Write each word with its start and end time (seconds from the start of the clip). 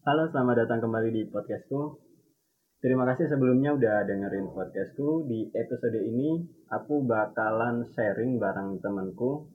Halo, 0.00 0.32
selamat 0.32 0.64
datang 0.64 0.80
kembali 0.88 1.12
di 1.12 1.22
podcastku. 1.28 2.00
Terima 2.80 3.04
kasih 3.04 3.28
sebelumnya 3.28 3.76
udah 3.76 4.08
dengerin 4.08 4.48
podcastku. 4.48 5.28
Di 5.28 5.52
episode 5.52 6.00
ini 6.00 6.40
aku 6.72 7.04
bakalan 7.04 7.84
sharing 7.92 8.40
bareng 8.40 8.80
temanku. 8.80 9.52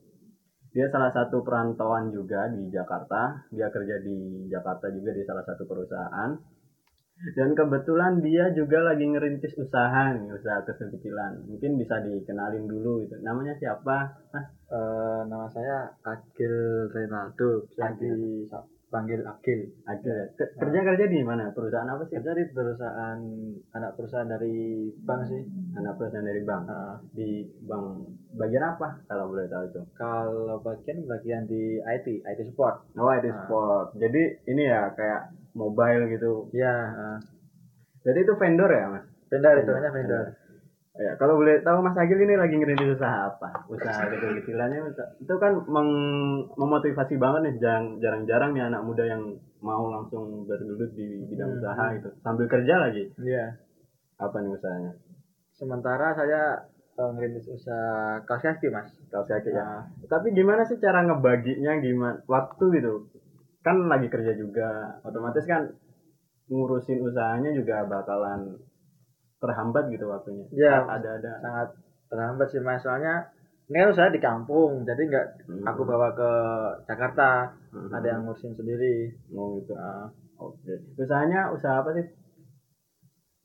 Dia 0.69 0.85
salah 0.93 1.09
satu 1.09 1.41
perantauan 1.41 2.13
juga 2.13 2.45
di 2.53 2.69
Jakarta. 2.69 3.49
Dia 3.49 3.73
kerja 3.73 3.97
di 4.05 4.45
Jakarta 4.45 4.93
juga 4.93 5.17
di 5.17 5.25
salah 5.25 5.41
satu 5.49 5.65
perusahaan. 5.65 6.37
Dan 7.33 7.57
kebetulan 7.57 8.21
dia 8.21 8.53
juga 8.53 8.85
lagi 8.85 9.01
ngerintis 9.01 9.57
usaha 9.57 10.13
nih, 10.13 10.29
usaha 10.29 10.61
kecil-kecilan. 10.61 11.41
Mungkin 11.49 11.73
bisa 11.81 12.05
dikenalin 12.05 12.69
dulu 12.69 13.01
gitu. 13.01 13.17
Namanya 13.25 13.57
siapa? 13.57 14.13
Mas? 14.29 14.45
Eh, 14.69 15.21
nama 15.25 15.49
saya 15.49 15.89
Agil 16.05 16.85
Renaldo, 16.93 17.65
bisa 17.65 17.89
Agil. 17.89 18.45
Agil. 18.87 19.21
Agil. 19.25 20.13
ya? 20.13 20.25
Ke- 20.33 20.51
Kerja 20.55 20.79
kerja 20.83 21.05
di 21.05 21.19
mana? 21.19 21.49
Perusahaan 21.51 21.85
apa 21.85 22.05
sih? 22.05 22.15
Kerja 22.15 22.31
di 22.31 22.45
perusahaan 22.47 23.19
anak 23.71 23.91
perusahaan 23.97 24.25
dari 24.25 24.55
bank 24.97 25.21
sih. 25.25 25.41
Anak 25.75 25.97
perusahaan 25.97 26.23
dari 26.23 26.41
bank. 26.41 26.63
Nah, 26.65 26.95
Di 27.11 27.29
bank 27.61 27.85
bagian 28.35 28.63
apa 28.65 28.99
kalau 29.05 29.31
boleh 29.31 29.47
tahu 29.47 29.63
itu? 29.65 29.81
kalau 29.93 30.59
bagian 30.59 31.03
bagian 31.03 31.43
di 31.43 31.79
IT, 31.79 32.07
IT 32.21 32.39
support. 32.45 32.83
Oh, 32.93 33.09
IT 33.09 33.25
Ah. 33.25 33.35
sport. 33.43 33.87
Jadi 33.95 34.21
ini 34.45 34.63
ya 34.63 34.91
kayak 34.91 35.33
mobile 35.53 36.07
gitu. 36.07 36.47
Ya, 36.51 36.73
eh, 36.93 37.17
Jadi 38.03 38.21
itu 38.21 38.33
vendor 38.37 38.69
ya, 38.69 38.85
Mas? 38.87 39.05
vendor 39.27 39.57
itu 39.57 39.71
namanya 39.71 39.91
vendor. 39.91 40.25
Ya, 40.95 41.11
kalau 41.19 41.35
boleh 41.35 41.59
tahu 41.59 41.83
Mas 41.83 41.99
Agil 41.99 42.15
ini 42.17 42.39
lagi 42.39 42.55
ngerintis 42.55 42.95
usaha 42.95 43.27
apa? 43.27 43.67
Usaha 43.67 44.07
kecil-kecilannya 44.07 44.79
usaha- 44.85 45.11
itu 45.19 45.33
kan 45.35 45.59
meng- 45.67 46.47
memotivasi 46.55 47.19
banget 47.19 47.41
nih 47.43 47.55
jarang- 47.59 47.99
jarang-jarang 47.99 48.55
nih 48.55 48.63
anak 48.63 48.79
muda 48.79 49.03
yang 49.03 49.19
mau 49.59 49.91
langsung 49.91 50.47
bergelut 50.47 50.95
di 50.95 51.27
bidang 51.27 51.51
Hmm. 51.51 51.59
usaha 51.59 51.85
gitu. 51.93 52.09
Sambil 52.17 52.47
kerja 52.47 52.79
lagi. 52.79 53.11
Iya. 53.17 53.59
Apa 54.15 54.39
nih 54.39 54.55
usahanya? 54.55 54.91
Sementara 55.51 56.15
saya 56.15 56.41
eh, 56.95 57.11
ngerintis 57.11 57.51
usaha 57.51 58.23
kaos 58.23 58.39
kaki, 58.39 58.71
Mas. 58.71 58.87
Kaos 59.11 59.27
kaki 59.27 59.51
ya. 59.51 59.59
Nah, 59.59 59.83
Tapi 60.07 60.31
gimana 60.31 60.63
sih 60.63 60.79
cara 60.79 61.03
ngebaginya 61.03 61.75
gimana? 61.77 62.23
Waktu 62.23 62.71
gitu. 62.71 63.11
Kan 63.59 63.91
lagi 63.91 64.07
kerja 64.07 64.31
juga. 64.31 64.95
Otomatis 65.03 65.43
kan 65.43 65.75
ngurusin 66.47 67.03
usahanya 67.03 67.51
juga 67.51 67.83
bakalan 67.83 68.55
terhambat 69.37 69.87
gitu 69.89 70.05
waktunya. 70.07 70.45
Ya. 70.51 70.81
Ada 70.81 71.19
ada. 71.19 71.31
sangat 71.39 71.67
terhambat 72.07 72.47
sih, 72.49 72.59
Mas. 72.59 72.81
Soalnya 72.81 73.29
ini 73.65 73.81
kan 73.81 73.89
usaha 73.89 74.09
di 74.09 74.21
kampung, 74.21 74.85
jadi 74.85 75.01
nggak 75.01 75.27
Hmm. 75.49 75.63
aku 75.65 75.81
bawa 75.83 76.13
ke 76.13 76.31
Jakarta. 76.85 77.49
Hmm. 77.73 77.89
Ada 77.91 78.07
yang 78.13 78.21
ngurusin 78.23 78.53
sendiri. 78.53 79.13
mau 79.33 79.57
gitu. 79.57 79.73
Ah, 79.73 80.07
Oke. 80.35 80.73
Usahanya 80.95 81.49
usaha 81.49 81.79
apa 81.79 81.95
sih? 81.95 82.05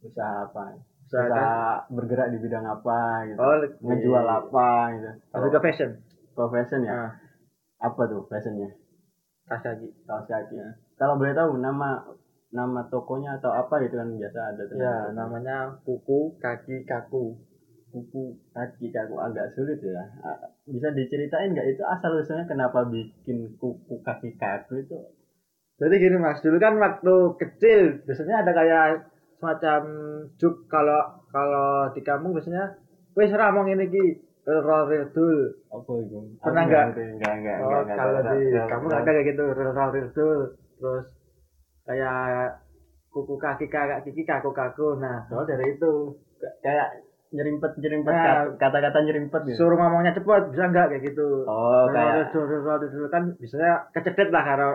Usaha 0.03 0.49
apa? 0.49 0.75
Usaha 1.07 1.27
Usaha 1.27 1.51
bergerak 1.91 2.31
di 2.31 2.39
bidang 2.39 2.63
apa 2.65 3.27
gitu. 3.27 3.39
Oh, 3.39 3.55
Ngejual 3.83 4.27
apa 4.27 4.69
gitu. 4.95 5.09
Lebih 5.35 5.51
ke 5.51 5.61
fashion. 5.61 5.91
Kalau 6.35 6.49
fashion 6.51 6.81
ya. 6.87 6.93
Nah, 6.95 7.13
Apa 7.81 8.05
tuh 8.07 8.29
fashionnya? 8.29 8.69
kaos 9.49 9.65
kaki. 9.65 9.89
Kaos 10.05 10.29
kaki. 10.29 10.55
Kalau 10.95 11.17
boleh 11.17 11.33
tahu 11.33 11.57
nama 11.57 12.05
nama 12.51 12.83
tokonya 12.91 13.39
atau 13.39 13.55
apa 13.55 13.79
gitu 13.87 13.95
kan 13.95 14.11
biasa 14.11 14.39
ada 14.55 14.63
tuh. 14.67 14.77
Ya, 14.79 15.15
namanya 15.15 15.79
kuku 15.87 16.35
kaki 16.43 16.83
kaku. 16.87 17.39
kuku 17.91 18.39
kaki 18.55 18.95
kaku 18.95 19.19
agak 19.19 19.51
sulit 19.59 19.83
ya. 19.83 20.07
Bisa 20.63 20.95
diceritain 20.95 21.51
nggak 21.51 21.75
itu 21.75 21.83
asal 21.83 22.15
usulnya 22.23 22.47
kenapa 22.47 22.87
bikin 22.87 23.59
kuku 23.59 23.99
kaki 24.07 24.39
kaku 24.39 24.83
itu? 24.83 24.99
Jadi 25.81 25.95
gini 25.99 26.17
mas, 26.21 26.39
dulu 26.39 26.61
kan 26.63 26.79
waktu 26.79 27.15
kecil 27.41 28.05
biasanya 28.07 28.47
ada 28.47 28.53
kayak 28.55 28.87
semacam 29.41 29.81
juk 30.39 30.69
kalau 30.71 31.25
kalau 31.35 31.91
di 31.91 32.05
kampung 32.05 32.37
biasanya 32.37 32.79
wis 33.19 33.33
ramong 33.35 33.75
ini 33.75 33.91
ki 33.91 34.05
roll 34.47 34.87
dul. 35.11 35.51
Apa 35.73 35.93
itu? 36.05 36.19
Pernah 36.39 36.63
nggak? 36.67 36.85
ngerti. 36.95 37.05
Nggak 37.19 37.35
nggak 37.43 37.57
Oh, 37.65 37.83
kalau 37.91 38.21
di 38.23 38.41
kampung 38.71 38.91
ada 38.95 39.11
kayak 39.11 39.27
gitu 39.35 39.45
roll 39.51 39.91
dul. 40.15 40.41
Terus 40.79 41.05
kayak 41.85 42.61
kuku 43.11 43.35
kaki 43.37 43.67
kakak 43.67 44.07
kiki 44.07 44.23
kaku 44.23 44.51
kaku. 44.51 44.99
Nah, 44.99 45.27
soal 45.27 45.45
dari 45.45 45.75
itu 45.75 46.15
kayak 46.63 46.89
nyerimpet 47.31 47.79
nyerimpet 47.79 48.11
Nah, 48.11 48.59
kata-kata 48.59 48.99
nyerimpet 49.07 49.43
gitu. 49.47 49.59
suruh 49.59 49.79
ngomongnya 49.79 50.15
cepet 50.15 50.51
bisa 50.51 50.65
nggak 50.67 50.87
kayak 50.91 51.03
gitu. 51.15 51.47
Oh, 51.47 51.87
kayak 51.91 52.35
dul 52.35 52.47
roll 52.47 52.79
dul 52.83 53.07
kan 53.07 53.35
biasanya 53.39 53.87
kecedet 53.95 54.35
lah 54.35 54.43
kalau 54.43 54.71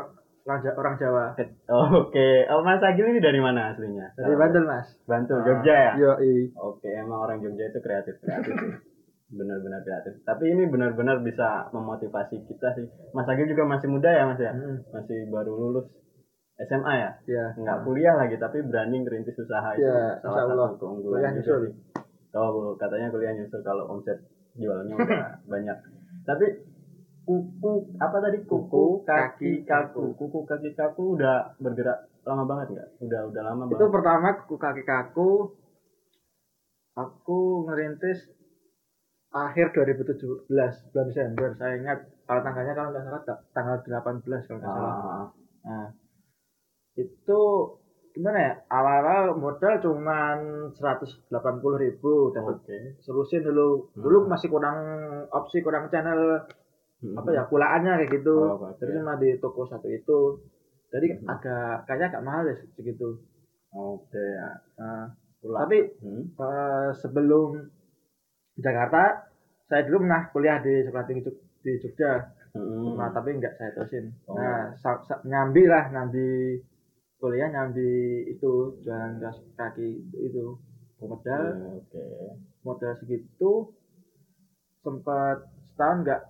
orang 0.46 0.60
Ja- 0.62 0.78
orang 0.78 0.96
Jawa. 1.02 1.26
Oh, 1.68 2.06
Oke, 2.06 2.46
oh, 2.48 2.62
Mas 2.62 2.80
Agil 2.80 3.12
ini 3.12 3.20
dari 3.20 3.42
mana 3.42 3.74
aslinya? 3.74 4.14
Dari 4.14 4.36
Bantul 4.38 4.64
mas. 4.64 4.88
Bantul, 5.04 5.42
Jogja 5.42 5.74
ya? 5.74 5.94
Yo 5.98 6.12
Oke, 6.62 6.88
emang 6.94 7.26
orang 7.26 7.42
Jogja 7.42 7.66
itu 7.68 7.80
kreatif 7.82 8.16
kreatif 8.22 8.54
sih. 8.54 8.74
Benar-benar 9.26 9.82
kreatif. 9.82 10.22
Tapi 10.22 10.54
ini 10.54 10.70
benar-benar 10.70 11.26
bisa 11.26 11.68
memotivasi 11.74 12.46
kita 12.46 12.78
sih. 12.78 12.86
Mas 13.12 13.26
Agil 13.26 13.50
juga 13.50 13.66
masih 13.66 13.90
muda 13.90 14.14
ya, 14.14 14.24
Mas 14.30 14.38
ya? 14.38 14.54
Hmm. 14.54 14.86
Masih 14.94 15.26
baru 15.28 15.52
lulus 15.52 15.90
SMA 16.56 16.94
ya? 16.96 17.10
Ya. 17.28 17.46
Nggak 17.52 17.78
kuliah 17.84 18.16
lagi, 18.16 18.36
tapi 18.40 18.64
berani 18.64 19.04
ngerintis 19.04 19.36
usaha 19.36 19.76
itu. 19.76 19.84
Ya, 19.84 20.20
salah 20.24 20.48
Allah. 20.48 20.68
satu 20.72 20.80
keunggulan 20.80 21.20
Kuliah 21.20 21.32
nyusul. 21.36 21.64
Oh, 22.32 22.76
katanya 22.76 23.08
kuliah 23.12 23.34
nyusul 23.36 23.60
kalau 23.60 23.84
omset 23.92 24.24
jualnya 24.56 24.96
udah 24.96 25.36
banyak. 25.52 25.78
Tapi 26.24 26.46
kuku 27.26 27.72
apa 27.98 28.18
tadi 28.22 28.38
kuku 28.46 29.02
kaki 29.02 29.66
kaku 29.66 30.14
kuku 30.14 30.46
kaki 30.46 30.78
kaku 30.78 31.18
udah 31.18 31.58
bergerak 31.58 32.06
lama 32.22 32.46
banget 32.46 32.78
nggak 32.78 32.90
udah 33.02 33.22
udah 33.34 33.42
lama 33.42 33.62
itu 33.66 33.74
banget 33.74 33.90
pertama 33.90 34.28
kuku 34.46 34.56
kaki 34.62 34.84
kaku 34.86 35.32
aku 36.94 37.40
ngerintis 37.66 38.30
akhir 39.34 39.74
2017 39.74 40.48
bulan 40.48 40.72
Desember 41.10 41.50
saya 41.58 41.74
ingat 41.76 42.00
kalau 42.24 42.42
tanggalnya 42.46 42.74
kalau 42.78 42.90
nggak 42.94 43.04
salah 43.04 43.22
ta- 43.26 43.44
tanggal 43.52 43.76
18 43.82 44.22
kalau 44.46 44.60
nggak 44.62 44.70
salah 44.70 44.94
Ah, 44.94 45.26
nah 45.66 45.88
itu 46.95 47.41
gimana 48.11 48.39
ya? 48.39 48.53
Awal-awal 48.72 49.35
modal 49.35 49.83
cuman 49.83 50.38
180 50.72 51.29
ribu 51.83 52.31
dapat 52.31 52.56
oke. 52.63 52.79
selusin 53.03 53.44
dulu. 53.44 53.91
Hmm. 53.91 54.01
dulu 54.01 54.17
masih 54.28 54.47
kurang 54.47 54.79
opsi 55.29 55.59
kurang 55.59 55.91
channel 55.91 56.47
apa 57.06 57.29
ya 57.35 57.44
pulaannya 57.45 58.01
kayak 58.01 58.11
gitu. 58.17 58.35
Oh, 58.39 58.72
terus 58.79 58.95
cuma 58.97 59.19
di 59.19 59.35
toko 59.38 59.67
satu 59.67 59.91
itu. 59.91 60.39
Jadi 60.89 61.07
Hmm. 61.19 61.28
agak 61.28 61.83
kayaknya 61.85 62.07
agak 62.16 62.23
mahal 62.23 62.41
deh 62.47 62.57
segitu. 62.73 63.19
Oke. 63.75 64.16
Ya 64.16 64.50
nah, 64.79 65.12
tapi 65.44 65.83
Hmm. 66.00 66.23
eh, 66.31 66.89
sebelum 66.95 67.67
Jakarta 68.56 69.27
saya 69.67 69.83
dulu 69.83 70.07
pernah 70.07 70.31
kuliah 70.31 70.63
di 70.63 70.88
sekolah 70.88 71.03
tinggi 71.03 71.27
di 71.59 71.72
Jogja. 71.83 72.31
Hmm. 72.56 72.95
nah 72.95 73.12
tapi 73.12 73.35
nggak 73.35 73.59
saya 73.59 73.75
terusin. 73.75 74.16
Oh. 74.31 74.39
nah 74.39 74.72
nyambi 75.27 75.67
lah 75.67 75.91
nyambi 75.91 76.56
kuliah 77.25 77.50
nyambi 77.50 78.22
itu 78.30 78.78
jualan 78.86 79.18
kaos 79.18 79.41
kaki 79.58 79.97
itu, 80.13 80.46
modal. 81.02 81.58
Hmm, 81.58 81.81
oke. 81.81 82.06
Modal 82.62 82.94
segitu 83.02 83.74
sempat 84.86 85.41
setahun 85.74 86.06
nggak 86.06 86.22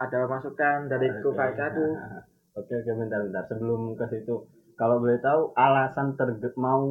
ada 0.00 0.18
masukan 0.24 0.88
dari 0.88 1.12
Oke. 1.12 1.20
kukai 1.20 1.52
aku. 1.52 1.86
Oke 2.56 2.72
oke 2.72 2.88
bentar 2.96 3.20
bentar. 3.20 3.44
Sebelum 3.52 3.92
ke 4.00 4.08
situ 4.08 4.48
kalau 4.80 4.96
boleh 5.04 5.20
tahu 5.20 5.52
alasan 5.52 6.16
terge 6.16 6.48
mau 6.56 6.88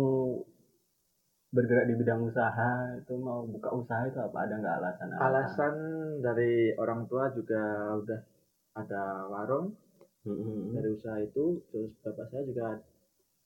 bergerak 1.50 1.90
di 1.90 1.98
bidang 1.98 2.22
usaha 2.22 2.94
itu 2.94 3.18
mau 3.18 3.42
buka 3.50 3.74
usaha 3.74 4.06
itu 4.06 4.22
apa? 4.22 4.46
Ada 4.46 4.62
nggak 4.62 4.76
alasan 4.78 5.08
alasan 5.18 5.74
dari 6.22 6.70
orang 6.78 7.10
tua 7.10 7.34
juga 7.34 7.98
udah 7.98 8.22
ada 8.78 9.26
warung 9.26 9.74
Hmm. 10.26 10.74
dari 10.74 10.90
usaha 10.90 11.22
itu 11.22 11.62
terus 11.70 11.94
bapak 12.02 12.26
saya 12.34 12.42
juga 12.50 12.82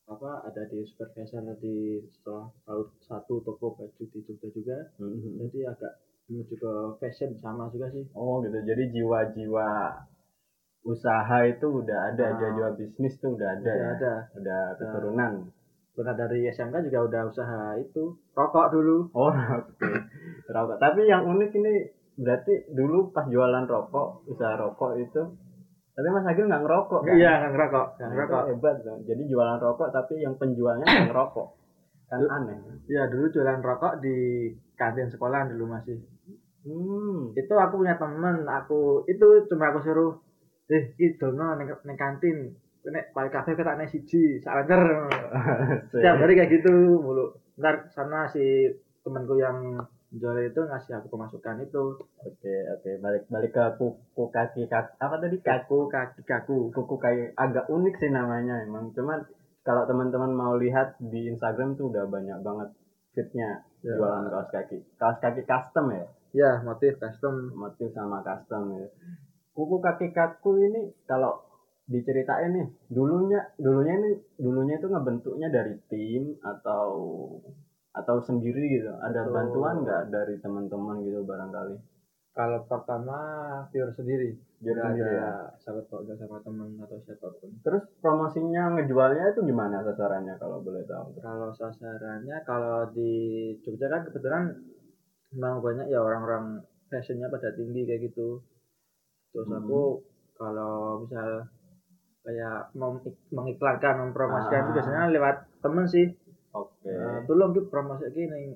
apa 0.09 0.41
ada 0.41 0.65
di 0.65 0.81
supervisor 0.83 1.45
di 1.55 2.01
setelah 2.09 2.49
salah 2.59 2.89
satu 2.99 3.39
toko 3.39 3.77
baju 3.77 4.03
di 4.03 4.19
Jogja 4.19 4.49
juga 4.49 4.77
Hmm. 4.97 5.37
jadi 5.39 5.69
agak 5.69 5.93
menuju 6.25 6.55
ke 6.55 6.71
fashion 6.97 7.33
sama 7.35 7.69
juga 7.69 7.89
sih 7.89 8.05
Oh 8.13 8.41
gitu. 8.41 8.57
Jadi 8.59 8.89
jiwa-jiwa 8.91 9.69
usaha 10.81 11.37
itu 11.45 11.67
udah 11.69 11.99
ada, 12.09 12.25
Ah. 12.25 12.33
jiwa-jiwa 12.35 12.69
bisnis 12.73 13.13
tuh 13.17 13.35
udah 13.35 13.49
ada 13.51 13.61
udah 13.61 13.75
ya. 13.75 13.89
ada 13.93 14.13
Udah 14.33 14.61
keturunan. 14.75 15.31
pernah 15.91 16.15
dari 16.15 16.47
SMK 16.47 16.75
juga 16.81 16.99
udah 17.03 17.21
usaha 17.27 17.61
itu 17.75 18.03
rokok 18.31 18.67
dulu 18.71 18.97
Oh, 19.11 19.27
oke. 19.59 19.89
Rokok. 20.47 20.77
Tapi 20.79 21.01
yang 21.05 21.27
unik 21.27 21.51
ini 21.53 21.73
berarti 22.15 22.53
dulu 22.69 23.11
pas 23.11 23.27
jualan 23.27 23.65
rokok, 23.65 24.23
usaha 24.25 24.55
rokok 24.55 24.95
itu 24.97 25.21
tapi 25.99 26.07
Mas 26.09 26.23
Agil 26.25 26.47
nggak 26.47 26.63
ngerokok 26.63 27.01
kan? 27.03 27.13
iya 27.13 27.31
nggak 27.37 27.51
ngerokok 27.51 27.85
nggak 27.91 27.99
Nah, 27.99 28.09
ngerokok 28.15 28.43
hebat 28.47 28.75
dong. 28.81 28.99
Jadi 29.03 29.23
jualan 29.27 29.59
rokok 29.59 29.89
tapi 29.91 30.13
yang 30.17 30.33
penjualnya 30.33 30.87
nggak 30.87 31.11
ngerokok. 31.11 31.47
Kan 32.07 32.19
aneh. 32.23 32.55
iya 32.87 33.03
dulu 33.05 33.27
jualan 33.27 33.59
rokok 33.59 33.93
di 33.99 34.15
kantin 34.73 35.11
sekolah 35.11 35.51
dulu 35.51 35.67
masih 35.67 35.99
Hmm. 36.59 37.31
itu 37.33 37.53
aku 37.55 37.79
punya 37.79 37.95
temen 37.95 38.43
aku 38.43 39.07
itu 39.07 39.27
cuma 39.47 39.71
aku 39.71 39.79
suruh 39.79 40.11
eh 40.67 40.91
itu 40.95 41.27
no 41.31 41.55
neng, 41.55 41.71
neng 41.87 41.95
kantin 41.95 42.51
nek 42.83 43.15
pakai 43.15 43.31
kafe 43.31 43.51
kita 43.55 43.79
nek 43.79 43.87
siji 43.87 44.43
sak 44.43 44.67
liter 44.67 44.83
setiap 45.91 46.19
hari 46.19 46.35
kayak 46.35 46.51
gitu 46.51 46.99
mulu 46.99 47.31
ntar 47.55 47.87
sana 47.91 48.27
si 48.27 48.43
temanku 49.01 49.39
yang 49.39 49.79
jual 50.09 50.37
itu 50.41 50.61
ngasih 50.65 50.97
aku 50.97 51.07
pemasukan 51.13 51.61
itu. 51.61 51.83
Oke 52.25 52.55
oke. 52.73 52.91
Balik 52.97 53.29
balik 53.29 53.51
ke 53.53 53.63
kuku 53.77 54.23
kaki 54.33 54.65
kaki 54.65 54.97
apa 54.97 55.15
tadi? 55.21 55.37
Kaku 55.41 55.85
kaki 55.85 56.21
kaku. 56.25 56.73
Kuku 56.73 56.95
kayak 56.97 57.37
agak 57.37 57.69
unik 57.69 57.95
sih 58.01 58.09
namanya 58.09 58.65
emang. 58.65 58.89
Cuman 58.97 59.21
kalau 59.61 59.85
teman-teman 59.85 60.33
mau 60.33 60.57
lihat 60.57 60.97
di 60.97 61.29
Instagram 61.29 61.77
tuh 61.77 61.93
udah 61.93 62.09
banyak 62.09 62.41
banget 62.41 62.69
fitnya 63.13 63.65
Ya. 63.79 63.95
jualan 63.95 64.27
kaos 64.27 64.51
kaki. 64.51 64.75
Kaos 64.99 65.23
kaki 65.23 65.47
custom 65.47 65.95
ya? 65.95 66.03
Ya 66.35 66.51
motif 66.67 66.99
custom. 66.99 67.55
Motif 67.55 67.95
sama 67.95 68.19
custom 68.25 68.75
ya. 68.75 68.87
Kuku 69.55 69.79
kaki 69.79 70.11
kaku 70.11 70.59
ini 70.67 70.91
kalau 71.07 71.47
diceritain 71.89 72.53
nih 72.53 72.67
dulunya 72.93 73.41
dulunya 73.57 73.97
ini 73.97 74.11
dulunya 74.37 74.77
itu 74.77 74.87
ngebentuknya 74.93 75.49
dari 75.49 75.73
tim 75.89 76.37
atau 76.45 76.93
atau 77.91 78.21
sendiri 78.21 78.61
gitu 78.69 78.91
ada 78.95 79.25
Betul. 79.25 79.33
bantuan 79.33 79.75
nggak 79.81 80.03
dari 80.09 80.35
teman-teman 80.39 81.01
gitu 81.01 81.25
barangkali 81.25 81.75
kalau 82.31 82.61
pertama 82.63 83.17
pure 83.67 83.91
sendiri 83.91 84.37
sendiri 84.61 84.79
ada 84.79 85.07
ya? 85.09 85.31
sahabat 85.57 85.89
keluarga 85.89 86.13
sama 86.15 86.37
teman 86.39 86.77
atau 86.77 86.97
siapa 87.01 87.27
pun 87.33 87.49
terus 87.59 87.83
promosinya 87.99 88.77
ngejualnya 88.77 89.33
itu 89.33 89.41
gimana 89.43 89.81
sasarannya 89.81 90.35
kalau 90.37 90.61
boleh 90.61 90.85
tahu 90.85 91.17
kalau 91.19 91.49
sasarannya 91.51 92.37
kalau 92.45 92.87
di 92.93 93.11
Jogja 93.65 93.89
kan 93.89 94.05
kebetulan 94.05 94.43
memang 95.33 95.59
banyak 95.59 95.89
ya 95.89 95.99
orang-orang 95.99 96.61
fashionnya 96.87 97.27
pada 97.27 97.53
tinggi 97.53 97.85
kayak 97.85 98.11
gitu 98.11 98.41
terus 99.29 99.45
Hmm. 99.45 99.61
aku 99.61 99.81
kalau 100.33 101.03
misal 101.03 101.45
kayak 102.19 102.69
mengiklankan 103.29 103.95
mempromosikan 103.99 104.59
itu 104.59 104.69
Ah. 104.69 104.75
biasanya 104.75 105.03
lewat 105.09 105.35
temen 105.59 105.85
sih 105.85 106.05
oke 106.79 106.89
Nah, 106.89 107.19
tolong 107.27 107.51
ki 107.51 107.61
promosi 107.67 108.07
ini 108.09 108.55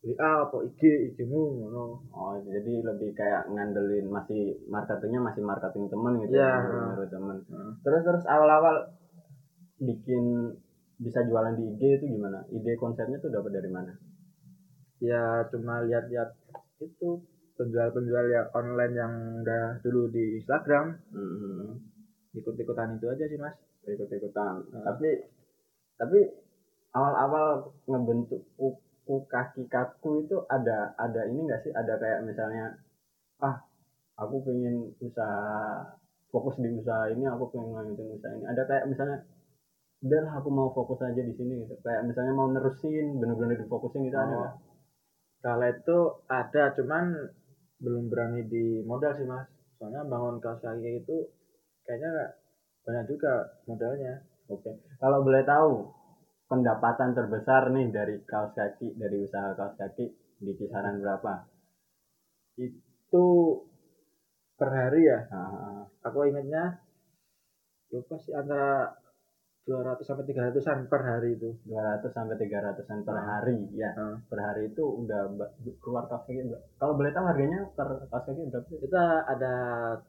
WA 0.00 0.48
apa 0.48 0.56
IG 0.64 0.80
IG 1.12 1.18
mu 1.28 1.40
ngono 1.60 1.84
Oh, 2.12 2.36
jadi 2.40 2.72
lebih 2.80 3.12
kayak 3.12 3.48
ngandelin 3.52 4.08
masih 4.08 4.56
marketingnya 4.68 5.20
masih 5.20 5.42
marketing 5.44 5.88
temen 5.88 6.12
gitu 6.24 6.32
Iya. 6.36 6.52
ya, 6.56 6.68
nyuruh 6.88 7.08
temen. 7.08 7.36
Terus 7.84 8.02
terus 8.04 8.24
awal-awal 8.24 8.76
bikin 9.76 10.56
bisa 10.96 11.20
jualan 11.24 11.56
di 11.56 11.64
IG 11.68 11.82
itu 11.96 12.04
gimana? 12.12 12.44
Ide 12.48 12.76
konsepnya 12.76 13.20
tuh 13.20 13.32
dapat 13.32 13.56
dari 13.56 13.70
mana? 13.72 13.92
ya 15.00 15.48
cuma 15.48 15.80
lihat-lihat 15.80 16.28
itu 16.76 17.24
penjual-penjual 17.56 18.24
yang 18.28 18.52
online 18.52 18.92
yang 18.92 19.12
udah 19.40 19.80
dulu 19.80 20.12
di 20.12 20.36
Instagram 20.36 20.92
Hmm, 21.08 21.80
ikut-ikutan 22.36 23.00
itu 23.00 23.08
aja 23.08 23.24
sih 23.24 23.40
mas 23.40 23.56
ikut-ikutan. 23.88 24.60
Heeh. 24.60 24.84
Tapi 24.84 25.08
tapi 25.96 26.18
awal-awal 26.96 27.70
ngebentuk 27.86 28.42
kuku 28.58 29.16
kaki 29.30 29.66
kaku 29.70 30.26
itu 30.26 30.36
ada 30.50 30.94
ada 30.98 31.26
ini 31.30 31.46
enggak 31.46 31.62
sih? 31.66 31.72
Ada 31.74 31.94
kayak 31.98 32.20
misalnya 32.26 32.76
ah 33.40 33.56
aku 34.20 34.44
pengen 34.44 34.92
usaha 35.00 35.96
fokus 36.30 36.60
di 36.62 36.68
usaha 36.70 37.10
ini 37.10 37.24
aku 37.26 37.50
pengen 37.50 37.72
lanjutin 37.74 38.14
usaha 38.14 38.32
ini 38.36 38.44
ada 38.46 38.62
kayak 38.68 38.86
misalnya 38.86 39.18
lah 40.00 40.32
aku 40.40 40.48
mau 40.48 40.72
fokus 40.72 41.04
aja 41.04 41.20
di 41.20 41.34
sini 41.36 41.60
gitu 41.64 41.76
kayak 41.84 42.08
misalnya 42.08 42.32
mau 42.32 42.48
nerusin 42.48 43.20
bener-bener 43.20 43.60
difokusin 43.60 44.08
gitu 44.08 44.16
ada 44.16 44.32
Oh. 44.32 44.40
nggak? 44.40 44.54
kalau 45.40 45.68
itu 45.68 45.98
ada 46.28 46.62
cuman 46.76 47.04
belum 47.80 48.12
berani 48.12 48.44
di 48.48 48.84
modal 48.84 49.12
sih 49.16 49.24
mas 49.24 49.48
soalnya 49.80 50.04
bangun 50.04 50.36
kaos 50.40 50.60
kaki 50.60 51.00
itu 51.04 51.16
kayaknya 51.84 52.36
banyak 52.84 53.04
juga 53.12 53.56
modalnya 53.64 54.20
oke 54.52 54.70
kalau 55.00 55.24
boleh 55.24 55.44
tahu 55.44 55.88
pendapatan 56.50 57.14
terbesar 57.14 57.70
nih 57.70 57.94
dari 57.94 58.18
kaos 58.26 58.50
kaki 58.50 58.98
dari 58.98 59.22
usaha 59.22 59.54
kaos 59.54 59.78
kaki 59.78 60.04
di 60.42 60.52
kisaran 60.58 60.98
berapa? 60.98 61.46
Itu 62.58 63.26
per 64.58 64.68
hari 64.68 65.06
ya? 65.06 65.18
Ah, 65.30 65.86
aku 66.02 66.26
ingatnya 66.26 66.74
lupa 67.90 68.18
sih 68.18 68.34
antara 68.34 68.90
200 69.62 70.02
sampai 70.02 70.26
300-an 70.26 70.90
per 70.90 71.00
hari 71.00 71.38
itu. 71.38 71.54
200 71.64 72.10
sampai 72.10 72.34
300an 72.34 73.06
per 73.06 73.14
Ah. 73.14 73.24
hari 73.30 73.70
ya. 73.72 73.90
Heeh. 73.94 74.14
per 74.26 74.38
hari 74.42 74.62
itu 74.68 74.82
udah 74.82 75.30
keluar 75.78 76.10
kaos 76.10 76.26
kaki 76.26 76.50
kalau 76.76 76.98
boleh 76.98 77.14
tahu 77.14 77.24
harganya 77.30 77.62
per 77.78 77.88
kaos 78.10 78.24
kaki 78.26 78.42
berapa 78.50 78.66
kita 78.66 79.02
ada 79.28 79.52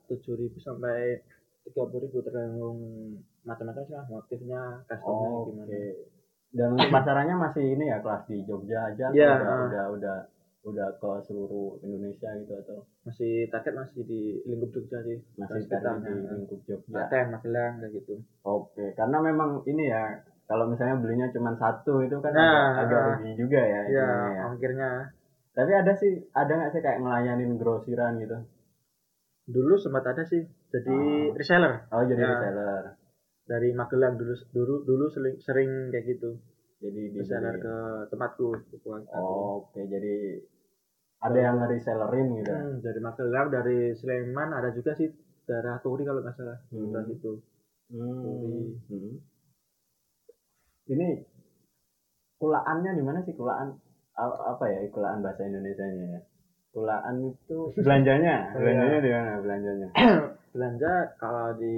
7000 0.09 0.57
sampai 0.57 1.21
30000 1.61 2.25
tergantung 2.25 2.81
macam-macam 3.45 3.83
sih 3.85 3.93
motifnya 4.09 4.61
customnya 4.89 5.29
Oh, 5.29 5.45
gimana. 5.45 5.69
Oke. 5.69 5.83
Dan 6.51 6.75
untuk 6.75 6.91
pasarannya 6.91 7.35
masih 7.39 7.63
ini 7.63 7.87
ya 7.87 8.03
kelas 8.03 8.27
di 8.27 8.43
Jogja 8.43 8.91
aja 8.91 9.07
atau 9.07 9.15
Iya, 9.15 9.31
udah, 9.39 9.47
ah. 9.47 9.61
udah 9.67 9.85
udah 9.95 10.17
udah 10.61 10.87
ke 10.93 11.11
seluruh 11.25 11.81
Indonesia 11.81 12.29
gitu 12.37 12.53
atau 12.53 12.85
masih 13.01 13.49
target 13.49 13.73
masih 13.73 14.05
di 14.05 14.45
lingkup 14.45 14.69
Jogja 14.69 15.01
sih 15.01 15.17
masih 15.33 15.65
tadi 15.65 15.89
di 16.05 16.13
lingkup 16.27 16.59
Jogja. 16.67 16.91
Klaten, 16.91 17.25
Magelang 17.33 17.73
kayak 17.81 17.91
gitu 17.97 18.13
Oke, 18.45 18.93
karena 18.93 19.17
memang 19.19 19.65
ini 19.65 19.89
ya 19.89 20.21
kalau 20.45 20.67
misalnya 20.67 20.99
belinya 21.01 21.31
cuma 21.31 21.55
satu 21.55 22.03
itu 22.03 22.13
kan 22.19 22.29
Nah, 22.29 22.77
agak, 22.77 22.83
agak 22.85 22.99
ah. 22.99 23.07
rugi 23.17 23.31
juga 23.39 23.57
ya. 23.57 23.81
ya 23.87 24.05
ininya 24.05 24.29
ya. 24.29 24.41
ongkirnya 24.51 24.89
Tapi 25.51 25.71
ada 25.73 25.93
sih 25.95 26.11
ada 26.31 26.51
nggak 26.53 26.71
sih 26.71 26.79
kayak 26.79 26.99
ngelayanin 26.99 27.51
grosiran 27.55 28.19
gitu? 28.19 28.37
dulu 29.47 29.73
sempat 29.75 30.05
ada 30.05 30.23
sih 30.23 30.45
jadi 30.69 30.93
Ah. 30.93 31.33
reseller 31.33 31.73
Oh 31.89 32.05
jadi 32.05 32.21
Ya. 32.21 32.29
reseller. 32.37 32.83
Dari 33.51 33.75
Magelang 33.75 34.15
dulu 34.15 34.31
dulu 34.55 34.75
dulu 34.87 35.05
sering, 35.11 35.35
sering 35.43 35.91
kayak 35.91 36.07
gitu 36.07 36.39
Jadi 36.79 37.11
dibeli. 37.11 37.59
ke 37.59 37.75
tempatku. 38.07 38.47
Oh, 39.11 39.67
Oke, 39.67 39.83
jadi 39.91 40.39
ada 41.21 41.37
yang 41.37 41.55
nge-resellerin 41.59 42.27
gitu. 42.39 42.53
Hmm, 42.55 42.79
dari 42.79 42.99
Magelang 43.03 43.47
dari 43.51 43.77
Sleman 43.99 44.49
ada 44.55 44.71
juga 44.71 44.95
sih 44.95 45.11
daerah 45.43 45.83
Turi 45.83 46.07
kalau 46.07 46.23
nggak 46.23 46.35
salah 46.39 46.57
Hmm. 46.71 46.95
daerah 46.95 47.05
situ 47.11 47.33
Hmm. 47.91 48.79
Hmm. 48.87 49.19
Ini 50.87 51.07
kulaannya 52.39 52.91
di 52.95 53.03
mana 53.03 53.19
sih 53.27 53.35
kulaan? 53.35 53.75
Apa 54.15 54.63
ya 54.71 54.79
kulaan 54.87 55.19
bahasa 55.19 55.43
Indonesianya 55.43 56.05
ya? 56.17 56.19
Kulaan 56.71 57.35
itu 57.35 57.57
belanjanya, 57.75 58.55
belanjanya 58.55 58.99
di 59.03 59.11
mana 59.11 59.31
belanjanya? 59.43 59.87
belanja 60.55 60.93
kalau 61.19 61.51
di 61.59 61.75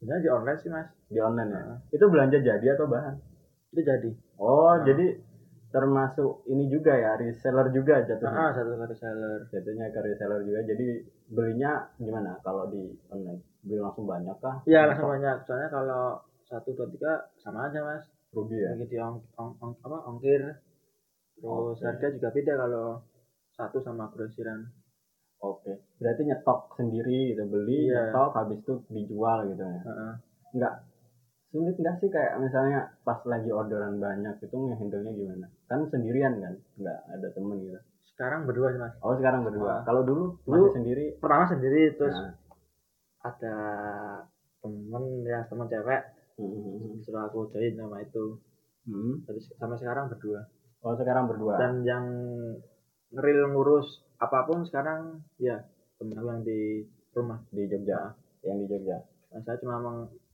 sebenarnya 0.00 0.24
di 0.24 0.30
online 0.32 0.58
sih 0.58 0.70
mas 0.72 0.88
Di 1.06 1.20
online 1.20 1.50
ya? 1.52 1.62
Itu 1.92 2.04
belanja 2.08 2.38
jadi 2.40 2.66
atau 2.74 2.88
bahan? 2.88 3.14
itu 3.70 3.80
jadi 3.84 4.10
Oh, 4.40 4.72
Nah. 4.74 4.82
jadi 4.88 5.20
termasuk 5.70 6.42
ini 6.48 6.66
juga 6.72 6.96
ya, 6.96 7.14
reseller 7.14 7.68
juga 7.70 8.02
jatuhnya. 8.02 8.34
ah 8.34 8.50
satu 8.56 8.74
reseller 8.80 9.46
Jatuhnya 9.52 9.92
ke 9.92 10.00
reseller 10.02 10.40
juga. 10.42 10.60
Jadi 10.66 10.86
belinya 11.30 11.86
gimana 12.00 12.40
kalau 12.42 12.66
di 12.72 12.96
online? 13.12 13.44
Beli 13.60 13.78
langsung 13.78 14.08
banyak 14.08 14.34
kah? 14.40 14.64
iya 14.64 14.88
langsung 14.88 15.12
banyak 15.12 15.44
soalnya 15.44 15.68
kalau 15.68 16.18
satu 16.48 16.72
dua 16.74 16.88
tiga 16.90 17.12
sama 17.38 17.68
aja 17.68 17.84
mas 17.84 18.02
rugi 18.34 18.58
ya? 18.58 18.72
di 18.74 18.96
ong, 18.98 19.20
ong, 19.38 19.52
ong- 19.60 19.78
apa 19.84 19.98
ongkir 20.08 20.42
terus 21.38 21.76
Oke. 21.78 21.84
harga 21.86 22.06
juga 22.10 22.28
beda 22.34 22.52
kalau 22.58 22.86
satu 23.54 23.78
sama 23.84 24.08
grosiran 24.10 24.64
Oke. 25.40 25.72
Berarti 25.96 26.22
nyetok 26.22 26.60
sendiri 26.74 27.32
gitu, 27.32 27.42
beli, 27.44 27.86
Iya. 27.86 28.08
nyetok 28.08 28.30
habis 28.34 28.58
itu 28.58 28.72
dijual 28.88 29.38
gitu 29.46 29.60
ya. 29.60 29.80
Heeh. 29.80 30.12
Enggak 30.52 30.74
sulit 31.46 31.74
enggak 31.74 31.96
sih 31.96 32.08
kayak 32.08 32.38
misalnya 32.38 32.80
pas 33.00 33.18
lagi 33.24 33.50
orderan 33.50 33.96
banyak 33.96 34.36
itu 34.38 34.52
ngehandle-nya 34.52 35.10
gimana? 35.10 35.46
Kan 35.64 35.82
sendirian 35.86 36.36
kan? 36.36 36.54
Enggak 36.76 36.98
ada 37.08 37.28
temen 37.30 37.56
gitu. 37.58 37.80
sekarang 38.10 38.44
berdua 38.44 38.68
sih 38.68 38.76
mas 38.76 38.92
Oh, 39.00 39.16
sekarang 39.16 39.40
berdua. 39.42 39.70
Ah. 39.70 39.82
Kalau 39.82 40.04
dulu 40.04 40.36
Dulu- 40.44 40.68
masih 40.68 40.76
sendiri. 40.76 41.04
pertama 41.16 41.48
sendiri 41.48 41.96
terus 41.96 42.12
Nah. 42.12 42.36
ada 43.22 43.56
temen 44.58 45.04
ya 45.24 45.40
teman 45.42 45.64
cewek 45.66 46.02
Hmm. 46.36 46.92
disuruh 46.94 47.24
aku 47.24 47.48
join 47.48 47.72
sama 47.74 47.96
itu 47.98 48.36
Hmm. 48.82 49.24
tapi 49.24 49.40
sampai 49.50 49.72
sekarang 49.74 50.08
berdua 50.08 50.40
Oh, 50.80 50.92
sekarang 50.94 51.28
berdua. 51.28 51.56
dan 51.56 51.80
yang 51.80 52.04
ngeril 53.10 53.40
ngurus 53.50 53.88
apa 54.20 54.38
pun 54.44 54.62
sekarang 54.62 55.18
ya 55.36 55.56
temen 55.96 56.14
aku 56.14 56.28
yang 56.28 56.42
di 56.42 56.60
rumah 57.10 57.40
di 57.50 57.64
Jogja, 57.66 58.12
yang 58.42 58.56
di 58.56 58.66
Jogja. 58.66 58.98
dan 59.30 59.40
saya 59.42 59.56
cuma 59.58 59.80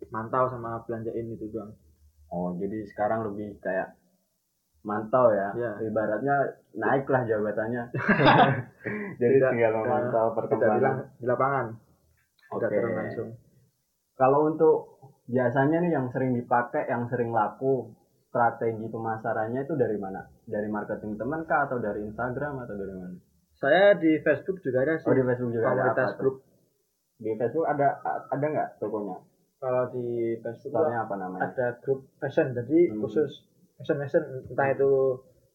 mantau 0.09 0.45
sama 0.49 0.83
belanjain 0.85 1.27
itu 1.29 1.47
doang 1.49 1.73
Oh, 2.27 2.51
jadi 2.59 2.83
sekarang 2.91 3.23
lebih 3.23 3.55
kayak 3.63 3.95
mantau 4.83 5.31
ya. 5.31 5.55
Iya. 5.55 5.73
Ibaratnya 5.87 6.37
naiklah 6.75 7.23
jabatannya. 7.23 7.83
jadi 9.23 9.35
Tidak- 9.39 9.53
tinggal 9.55 9.71
tidak- 9.71 9.83
memantau 9.87 10.27
perkembangan. 10.35 10.95
di 11.19 11.27
lapangan 11.27 11.67
Oke. 12.51 12.67
langsung 12.67 13.31
Kalau 14.17 14.51
untuk 14.51 14.99
biasanya 15.29 15.79
nih 15.83 15.93
yang 15.95 16.11
sering 16.11 16.35
dipakai, 16.35 16.89
yang 16.89 17.07
sering 17.07 17.31
laku, 17.31 17.95
strategi 18.27 18.91
pemasarannya 18.91 19.63
itu 19.63 19.75
dari 19.77 19.95
mana? 20.01 20.25
Dari 20.43 20.67
marketing 20.67 21.15
teman 21.15 21.47
kah 21.47 21.71
atau 21.71 21.79
dari 21.79 22.03
Instagram 22.03 22.65
atau 22.65 22.75
dari 22.75 22.95
mana? 22.97 23.17
Saya 23.57 23.97
di 23.97 24.21
Facebook 24.21 24.61
juga 24.61 24.85
ada 24.85 24.95
sih 24.97 25.07
Oh 25.07 25.13
di 25.13 25.23
Facebook 25.23 25.53
juga 25.53 25.67
ada 25.67 25.75
komunitas 25.83 26.07
apa 26.07 26.19
grup 26.19 26.37
Di 27.17 27.31
Facebook 27.35 27.67
ada 27.67 27.87
ada 28.29 28.47
nggak 28.47 28.69
tokonya? 28.77 29.17
kalau 29.57 29.85
di 29.89 30.07
Facebook 30.37 30.77
apa 30.77 31.15
namanya? 31.17 31.41
ada 31.43 31.67
grup 31.81 32.01
fashion 32.17 32.53
jadi 32.53 32.79
Hmm. 32.93 33.01
khusus 33.01 33.31
fashion 33.75 33.97
fashion 33.99 34.25
entah 34.45 34.69
itu 34.69 34.91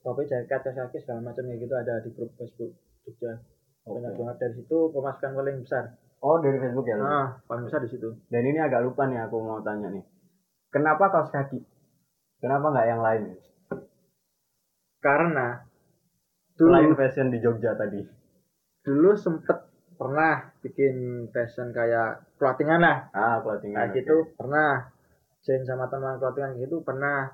topi 0.01 0.25
jaket 0.25 0.61
kaki 0.65 0.97
segala 0.97 1.21
macam 1.21 1.45
kayak 1.45 1.61
gitu 1.61 1.73
ada 1.73 2.01
di 2.01 2.09
grup 2.09 2.33
Facebook 2.33 2.73
Jogja 3.01 3.37
banyak 3.81 4.13
Oke. 4.13 4.17
banget 4.17 4.37
dari 4.37 4.53
situ 4.55 4.77
pemasukan 4.89 5.31
paling 5.31 5.57
besar 5.61 5.85
Oh 6.21 6.37
dari 6.37 6.57
Facebook 6.57 6.85
ya? 6.85 6.97
Nah 6.97 7.33
paling 7.45 7.65
besar 7.65 7.81
di 7.81 7.89
situ 7.89 8.09
Dan 8.29 8.45
ini 8.45 8.57
agak 8.57 8.81
lupa 8.81 9.05
nih 9.05 9.25
aku 9.25 9.41
mau 9.41 9.57
tanya 9.59 9.89
nih. 9.89 10.05
Kenapa 10.69 11.09
kaos 11.09 11.29
kaki? 11.29 11.57
Kenapa 12.37 12.69
nggak 12.69 12.87
yang 12.87 13.01
lain? 13.01 13.23
karena 15.01 15.65
Selain 16.61 16.85
dulu 16.85 16.93
fashion 16.95 17.27
di 17.27 17.41
Jogja 17.41 17.73
tadi. 17.73 18.01
dulu 18.81 19.13
sempet 19.13 19.57
pernah 19.93 20.53
bikin 20.59 20.93
fashion 21.29 21.69
kayak 21.69 22.21
clothingan 22.35 22.77
lah 22.77 23.09
Ah, 23.11 23.37
clothing 23.37 23.73
kayak 23.73 23.93
gitu 23.95 24.29
pernah 24.33 24.89
join 25.39 25.61
sama 25.61 25.85
teman 25.85 26.17
clothingan 26.17 26.53
gitu 26.55 26.81
pernah 26.81 27.29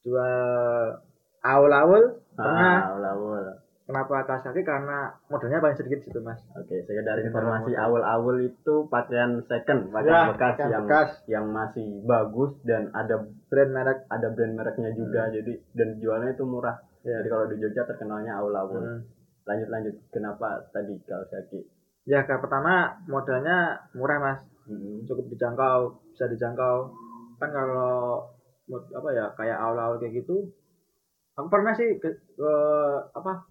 jual 0.00 0.96
awal-awal 1.40 2.02
pernah 2.30 2.72
Ah, 2.78 2.88
awal-awal. 2.90 3.44
kenapa 3.82 4.22
kaos 4.22 4.44
kaki 4.44 4.60
karena 4.60 5.12
modalnya 5.26 5.58
paling 5.58 5.74
sedikit 5.74 6.04
situ 6.04 6.20
mas 6.20 6.40
Oke, 6.52 6.84
sekedar 6.84 7.16
Jadi 7.16 7.26
informasi 7.26 7.72
awal-awal 7.74 8.36
itu 8.40 8.74
pakaian 8.86 9.40
second, 9.42 9.88
pakaian 9.88 10.12
Ya, 10.14 10.28
bekas 10.30 10.52
pakaian 10.54 10.68
yang 10.70 10.82
bekas. 10.84 11.10
yang 11.26 11.46
masih 11.48 11.88
bagus 12.04 12.52
dan 12.62 12.92
ada 12.92 13.16
brand 13.48 13.72
merek 13.72 14.04
ada 14.06 14.28
brand 14.28 14.52
mereknya 14.52 14.90
juga. 14.92 15.28
Jadi 15.28 15.52
dan 15.72 15.96
jualnya 15.96 16.32
itu 16.32 16.44
murah. 16.44 16.76
Ya 17.04 17.16
Jadi 17.20 17.28
kalau 17.28 17.44
di 17.48 17.56
Jogja 17.58 17.82
terkenalnya 17.84 18.32
awal-awal. 18.36 18.82
Hmm. 18.82 19.00
Lanjut 19.48 19.68
lanjut. 19.72 19.94
Kenapa 20.12 20.60
tadi 20.70 20.94
kaos 21.04 21.28
kaki? 21.28 21.60
ya 22.08 22.24
ke 22.24 22.32
pertama 22.40 22.96
modalnya 23.06 23.76
murah 23.92 24.18
mas 24.18 24.40
Mm-mm. 24.66 25.04
cukup 25.04 25.30
dijangkau 25.30 25.78
bisa 26.10 26.26
dijangkau 26.26 26.88
kan 27.36 27.52
kalau 27.52 28.24
apa 28.72 29.08
ya 29.12 29.28
kayak 29.36 29.60
awal-awal 29.60 30.00
kayak 30.00 30.24
gitu 30.24 30.48
aku 31.36 31.46
pernah 31.52 31.76
sih 31.76 32.00
ke, 32.00 32.08
ke- 32.08 33.00
apa 33.14 33.44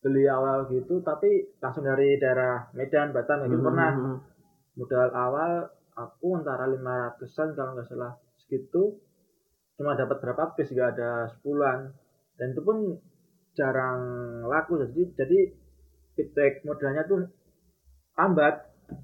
beli 0.00 0.22
awal 0.30 0.70
gitu 0.70 1.02
tapi 1.02 1.50
langsung 1.58 1.82
dari 1.82 2.14
daerah 2.16 2.70
Medan 2.78 3.10
Batam 3.10 3.42
kayak 3.42 3.52
gitu 3.58 3.62
pernah 3.66 3.90
Mm-mm. 3.90 4.16
modal 4.78 5.10
awal 5.12 5.52
aku 5.98 6.38
antara 6.38 6.70
500-an 6.70 7.48
kalau 7.58 7.74
nggak 7.74 7.90
salah 7.90 8.14
segitu 8.38 8.96
cuma 9.76 9.98
dapat 9.98 10.22
berapa 10.22 10.54
piece 10.54 10.72
nggak 10.72 10.94
ada 10.94 11.10
sepuluhan 11.34 11.90
dan 12.36 12.52
itu 12.52 12.60
pun 12.60 12.78
jarang 13.56 14.00
laku 14.44 14.80
jadi 14.84 15.02
jadi 15.16 15.38
feedback 16.14 16.60
modalnya 16.62 17.02
tuh 17.04 17.28
lambat 18.16 18.54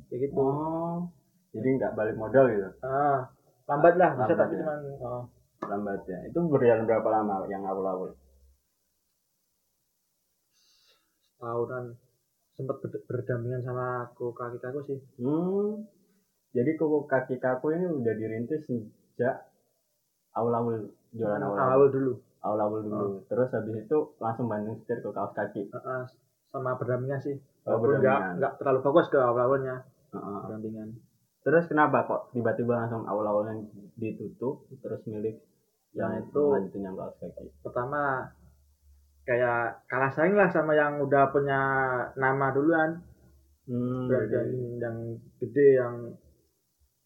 kayak 0.08 0.28
gitu 0.28 0.40
Oh, 0.40 1.08
jadi 1.52 1.68
nggak 1.76 1.92
balik 1.96 2.16
modal 2.16 2.44
gitu? 2.48 2.68
ah 2.84 3.28
lambat 3.68 3.94
lah 3.96 4.10
bisa 4.16 4.32
tapi 4.32 4.56
ya. 4.56 4.64
cuman 4.64 4.80
oh, 5.00 5.22
Lambat 5.62 6.02
ya. 6.10 6.18
Itu 6.26 6.42
berjalan 6.50 6.84
berapa 6.84 7.06
lama 7.06 7.46
yang 7.46 7.62
awal-awal? 7.62 8.18
tahunan 11.38 11.84
sempat 12.54 12.76
ber- 12.78 13.02
berdampingan 13.08 13.62
sama 13.62 14.06
aku 14.06 14.30
kaki 14.30 14.62
aku 14.62 14.80
sih 14.86 14.98
Hmm. 15.18 15.82
Jadi 16.52 16.76
koko 16.76 17.08
kaki 17.08 17.40
kaku 17.40 17.72
ini 17.72 17.88
udah 17.88 18.12
dirintis 18.12 18.62
sejak 18.68 19.48
awal-awal 20.36 20.86
jualan 21.10 21.40
awal-awal. 21.40 21.64
awal 21.64 21.88
dulu 21.88 22.12
Awal-awal 22.42 22.80
dulu. 22.82 23.06
Terus 23.30 23.48
habis 23.54 23.86
itu 23.86 23.98
langsung 24.18 24.50
banding 24.50 24.74
setir 24.82 24.98
ke 24.98 25.10
kaos 25.14 25.30
kaki. 25.32 25.70
Ah, 25.70 25.78
ah, 25.78 26.02
sama 26.50 26.76
berdampingan 26.76 27.22
sih 27.22 27.36
Oh, 27.62 27.78
Walaupun 27.78 28.02
nggak 28.02 28.58
terlalu 28.58 28.80
fokus 28.82 29.06
ke 29.06 29.14
awal-awalnya 29.22 29.86
Heeh. 30.10 30.38
berdampingan 30.42 30.88
Terus 31.42 31.64
kenapa 31.70 32.02
kok 32.06 32.34
tiba-tiba 32.34 32.74
langsung 32.74 33.06
awal-awalnya 33.06 33.54
ditutup 33.94 34.66
terus 34.82 34.98
milik 35.06 35.38
yang 35.94 36.10
Nah, 36.10 36.18
itu 36.18 36.44
yang 36.82 36.98
kaos 36.98 37.14
kaki? 37.22 37.46
pertama 37.62 38.26
kayak 39.22 39.86
kalah 39.86 40.10
saing 40.10 40.34
lah 40.34 40.50
sama 40.50 40.74
yang 40.74 40.98
udah 40.98 41.30
punya 41.30 41.60
nama 42.18 42.50
duluan 42.50 42.98
Hmm, 43.62 44.10
yang, 44.10 44.50
yang 44.82 44.96
gede 45.38 45.78
yang 45.78 45.94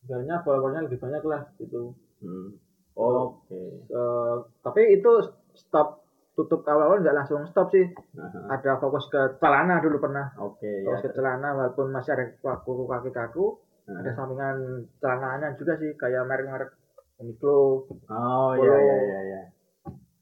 sebenarnya 0.01 0.41
followernya 0.41 0.89
lebih 0.89 0.97
banyak 0.97 1.21
lah 1.29 1.45
gitu 1.61 1.93
hmm. 2.25 2.49
Oke. 2.97 3.61
Eh, 3.85 4.35
tapi 4.61 4.81
itu 4.91 5.13
stop 5.55 6.01
tutup 6.33 6.61
awal-awal 6.63 7.01
nggak 7.01 7.13
langsung 7.15 7.45
stop 7.45 7.69
sih 7.69 7.85
Aha. 8.15 8.41
ada 8.51 8.77
fokus 8.77 9.05
ke 9.07 9.17
celana 9.37 9.79
dulu 9.79 9.97
pernah 9.99 10.29
Oke 10.39 10.69
ya. 10.69 10.85
fokus 10.87 11.05
ke 11.07 11.13
celana 11.15 11.49
walaupun 11.51 11.89
masih 11.89 12.13
ada 12.13 12.25
kuku 12.59 12.85
kaki 12.85 13.11
kaku 13.11 13.47
Nah. 13.87 14.03
ada 14.03 14.11
sampingan 14.13 14.57
celananya 14.99 15.55
juga 15.55 15.79
sih 15.79 15.95
kayak 15.95 16.27
merek-merek 16.27 16.75
Uniqlo 17.17 17.87
Oh 18.05 18.53
iya 18.53 18.77
iya 18.77 18.97
iya 19.01 19.21
iya. 19.23 19.43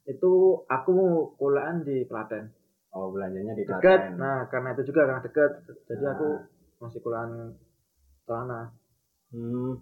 itu 0.05 0.31
aku 0.63 0.93
kulaan 1.33 1.81
di 1.81 2.05
Klaten 2.05 2.53
Oh 2.91 3.09
belanjanya 3.09 3.51
di 3.51 3.65
dekat 3.65 3.81
Klaten. 4.05 4.15
nah 4.15 4.45
karena 4.45 4.69
itu 4.71 4.85
juga 4.85 5.01
karena 5.03 5.19
dekat 5.19 5.51
jadi 5.83 5.97
Nah. 5.99 6.13
aku 6.13 6.27
masih 6.79 6.99
kulaan 7.01 7.57
celana 8.23 8.69
Hmm. 9.27 9.81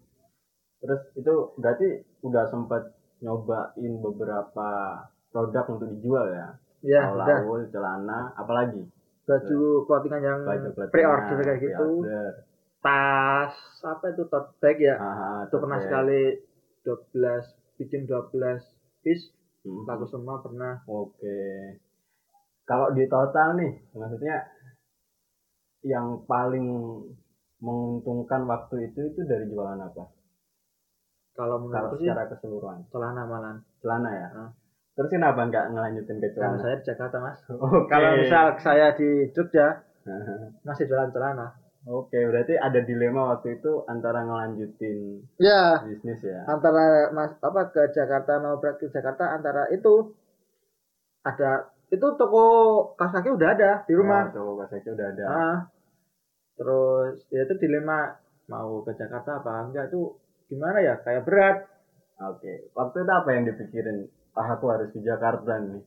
Terus 0.83 1.01
itu 1.15 1.33
berarti 1.55 1.87
udah 2.27 2.43
sempat 2.51 2.91
nyobain 3.23 3.93
beberapa 4.03 4.69
produk 5.31 5.63
untuk 5.71 5.87
dijual 5.95 6.27
ya? 6.27 6.47
ya 6.83 7.15
udah 7.15 7.39
Awal-awal 7.39 7.71
celana, 7.71 8.35
apalagi? 8.35 8.83
baju 9.23 9.87
clothingan 9.87 10.19
yang 10.19 10.39
pre-order 10.91 11.39
kayak 11.47 11.63
gitu 11.63 12.03
tas 12.83 13.55
apa 13.87 14.11
itu 14.11 14.27
tote 14.27 14.51
bag 14.59 14.75
ya 14.83 14.99
Ah, 14.99 15.47
itu 15.47 15.55
pernah 15.55 15.79
oke. 15.79 15.87
sekali 15.87 16.21
12 16.83 17.47
bikin 17.79 18.03
12 18.03 18.59
piece 18.99 19.31
Mhm. 19.63 19.87
laku 19.87 20.05
semua 20.11 20.43
pernah 20.43 20.83
Oke. 20.83 21.79
Kalau 22.67 22.91
di 22.91 23.07
total 23.07 23.55
nih, 23.55 23.71
maksudnya 23.95 24.43
yang 25.83 26.27
paling 26.27 26.67
menguntungkan 27.63 28.43
waktu 28.43 28.91
itu 28.91 28.99
itu 29.07 29.19
dari 29.23 29.47
jualan 29.47 29.79
apa? 29.79 30.03
Kalau 31.33 31.57
sih 31.97 32.05
secara 32.05 32.29
keseluruhan, 32.29 32.85
celana 32.87 33.23
malan 33.25 33.55
celana 33.79 34.09
ya. 34.09 34.27
Ah. 34.31 34.49
Terus 34.93 35.09
kenapa 35.09 35.49
nggak 35.49 35.73
ngelanjutin 35.73 36.17
ke 36.17 36.29
karena 36.31 36.53
celana? 36.53 36.61
saya 36.61 36.75
di 36.77 36.85
Jakarta 36.85 37.17
mas 37.17 37.37
Oke. 37.49 37.89
kalau 37.89 38.09
misal 38.15 38.45
saya 38.61 38.87
di 38.93 39.09
Jogja 39.33 39.81
masih 40.67 40.85
jualan 40.85 41.09
celana 41.09 41.47
Oke, 41.83 42.15
berarti 42.15 42.55
ada 42.55 42.79
dilema 42.79 43.33
waktu 43.33 43.57
itu 43.57 43.83
antara 43.85 44.23
ngelanjutin 44.23 45.19
ya 45.35 45.81
bisnis 45.81 46.21
ya. 46.21 46.45
antara 46.45 47.09
mas 47.09 47.33
apa 47.41 47.67
ke 47.69 47.89
Jakarta 47.89 48.37
mau 48.37 48.55
berangkat 48.55 48.87
ke 48.87 48.93
Jakarta 48.93 49.33
antara 49.33 49.67
itu 49.67 50.13
ada 51.21 51.73
itu 51.89 52.07
toko 52.13 52.43
kaos 52.93 53.11
kaki 53.11 53.29
udah 53.31 53.49
ada 53.51 53.71
di 53.83 53.93
rumah 53.93 54.29
Oh, 54.29 54.31
toko 54.31 54.51
kaseki 54.61 54.89
udah 54.91 55.07
ada. 55.09 55.25
Ah. 55.25 55.57
terus 56.53 57.17
ya 57.27 57.43
itu 57.43 57.57
dilema 57.57 58.13
mau 58.45 58.85
ke 58.85 58.93
Jakarta 58.93 59.41
apa 59.41 59.65
enggak 59.65 59.89
itu 59.89 60.13
gimana 60.47 60.77
ya 60.83 60.95
kayak 61.03 61.23
berat 61.27 61.57
Oke, 62.23 62.69
waktu 62.77 63.03
itu 63.03 63.11
apa 63.11 63.29
yang 63.35 63.43
dipikirin? 63.49 64.05
Ah, 64.37 64.53
aku 64.55 64.69
harus 64.69 64.93
di 64.93 65.01
Jakarta 65.01 65.59
nih. 65.59 65.81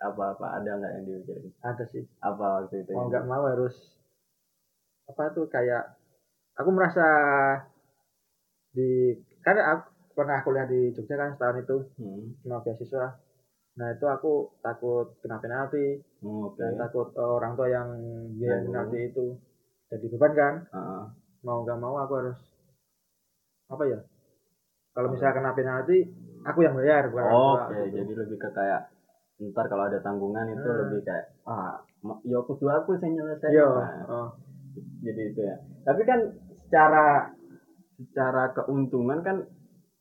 Apa-apa 0.00 0.62
ada 0.62 0.70
nggak 0.80 0.92
yang 0.96 1.04
dipikirin? 1.04 1.50
ada 1.60 1.84
sih 1.90 2.06
Apa 2.22 2.62
waktu 2.62 2.86
itu? 2.86 2.94
mau 2.94 3.10
nggak 3.10 3.26
mau 3.26 3.42
harus 3.44 3.74
apa 5.04 5.34
tuh 5.36 5.44
kayak 5.50 5.98
aku 6.56 6.70
merasa 6.72 7.04
di 8.72 9.12
karena 9.44 9.76
aku 9.76 10.14
pernah 10.16 10.40
kuliah 10.40 10.64
di 10.64 10.94
Jogja 10.96 11.14
kan 11.18 11.34
setahun 11.36 11.60
itu 11.62 11.76
Hmm. 12.00 12.62
beasiswa 12.64 13.06
nah 13.74 13.90
itu 13.90 14.06
aku 14.06 14.54
takut 14.62 15.18
kena 15.20 15.42
penalti 15.42 16.00
Hmm, 16.22 16.48
Oke. 16.48 16.56
dan 16.62 16.78
takut 16.78 17.10
orang 17.18 17.58
tua 17.58 17.68
yang 17.68 17.88
biaya 18.38 18.62
penalti 18.64 18.98
itu 19.10 19.26
jadi 19.90 20.06
beban 20.14 20.32
kan 20.32 20.54
Ah, 20.72 21.04
mau 21.44 21.66
nggak 21.66 21.76
mau 21.76 21.98
aku 22.00 22.12
harus 22.16 22.38
apa 23.66 23.84
ya 23.88 23.98
kalau 24.94 25.08
misalnya 25.10 25.34
kena 25.34 25.50
penalti 25.52 25.98
aku 26.44 26.58
yang 26.62 26.74
bayar 26.76 27.08
bukan 27.10 27.24
Oh, 27.26 27.56
Oke, 27.58 27.74
gitu. 27.88 27.96
jadi 27.98 28.12
lebih 28.14 28.38
ke 28.38 28.48
kayak 28.52 28.80
ntar 29.50 29.66
kalau 29.66 29.90
ada 29.90 29.98
tanggungan 29.98 30.46
itu 30.46 30.62
Hmm. 30.62 30.78
lebih 30.86 31.00
kayak 31.02 31.26
ah, 31.44 31.82
ma- 32.06 32.22
ya 32.22 32.38
kudu 32.44 32.70
aku 32.70 32.94
sih 32.96 33.10
nyelesain. 33.10 33.50
Iya, 33.50 33.66
Nah, 33.66 34.06
oh. 34.06 34.28
jadi 35.02 35.22
itu 35.34 35.40
ya. 35.42 35.56
Tapi 35.82 36.02
kan 36.06 36.20
secara 36.62 37.34
secara 37.98 38.54
keuntungan 38.54 39.18
kan 39.26 39.42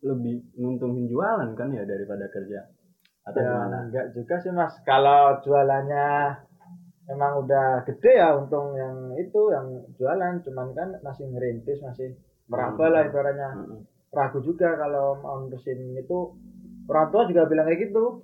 lebih 0.05 0.45
nguntungin 0.53 1.09
jualan 1.09 1.49
kan 1.57 1.73
ya 1.73 1.81
daripada 1.87 2.29
kerja. 2.29 2.69
Atau 3.25 3.41
ya 3.41 3.49
gimana? 3.49 3.77
enggak 3.87 4.05
juga 4.13 4.35
sih 4.43 4.51
mas 4.51 4.75
kalau 4.83 5.39
jualannya 5.41 6.37
emang 7.09 7.47
udah 7.47 7.81
gede 7.87 8.11
ya 8.19 8.35
untung 8.37 8.75
yang 8.75 9.15
itu 9.17 9.41
yang 9.49 9.65
jualan 9.95 10.33
cuman 10.43 10.67
kan 10.75 10.89
masih 11.01 11.25
ngerintis 11.31 11.79
masih 11.81 12.13
meraba 12.47 12.85
lah 12.91 13.01
ibaratnya. 13.07 13.49
Ragu 14.13 14.39
juga 14.45 14.77
kalau 14.77 15.17
mau 15.19 15.41
nerusin 15.41 15.97
itu. 15.97 16.37
Orang 16.85 17.09
tua 17.09 17.25
juga 17.25 17.49
bilang 17.49 17.65
kayak 17.65 17.89
gitu. 17.89 18.21